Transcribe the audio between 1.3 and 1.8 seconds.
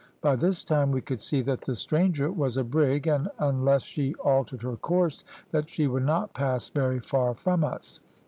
that the